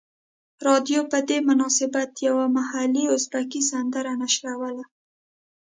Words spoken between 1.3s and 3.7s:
مناسبت یوه محلي ازبکي